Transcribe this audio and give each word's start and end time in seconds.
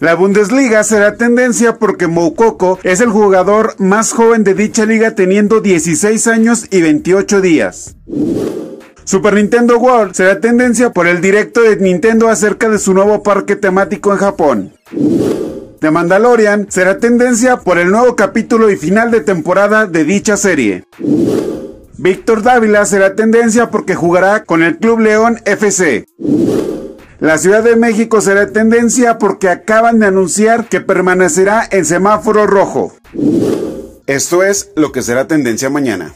La 0.00 0.14
Bundesliga 0.14 0.84
será 0.84 1.16
tendencia 1.16 1.76
porque 1.76 2.06
Moukoko 2.06 2.78
es 2.84 3.00
el 3.00 3.08
jugador 3.08 3.74
más 3.78 4.12
joven 4.12 4.44
de 4.44 4.54
dicha 4.54 4.86
liga 4.86 5.16
teniendo 5.16 5.60
16 5.60 6.28
años 6.28 6.66
y 6.70 6.82
28 6.82 7.40
días. 7.40 7.96
Super 9.02 9.34
Nintendo 9.34 9.76
World 9.76 10.14
será 10.14 10.38
tendencia 10.38 10.92
por 10.92 11.08
el 11.08 11.20
directo 11.20 11.62
de 11.62 11.76
Nintendo 11.78 12.28
acerca 12.28 12.68
de 12.68 12.78
su 12.78 12.94
nuevo 12.94 13.24
parque 13.24 13.56
temático 13.56 14.12
en 14.12 14.18
Japón. 14.18 14.72
The 15.80 15.90
Mandalorian 15.90 16.70
será 16.70 16.98
tendencia 17.00 17.56
por 17.56 17.78
el 17.78 17.90
nuevo 17.90 18.14
capítulo 18.14 18.70
y 18.70 18.76
final 18.76 19.10
de 19.10 19.20
temporada 19.20 19.86
de 19.86 20.04
dicha 20.04 20.36
serie. 20.36 20.84
Víctor 22.00 22.44
Dávila 22.44 22.86
será 22.86 23.16
tendencia 23.16 23.72
porque 23.72 23.96
jugará 23.96 24.44
con 24.44 24.62
el 24.62 24.78
Club 24.78 25.00
León 25.00 25.40
FC. 25.44 26.06
La 27.18 27.38
Ciudad 27.38 27.64
de 27.64 27.74
México 27.74 28.20
será 28.20 28.46
tendencia 28.52 29.18
porque 29.18 29.48
acaban 29.48 29.98
de 29.98 30.06
anunciar 30.06 30.68
que 30.68 30.80
permanecerá 30.80 31.66
en 31.72 31.84
semáforo 31.84 32.46
rojo. 32.46 32.92
Esto 34.06 34.44
es 34.44 34.70
lo 34.76 34.92
que 34.92 35.02
será 35.02 35.26
tendencia 35.26 35.70
mañana. 35.70 36.14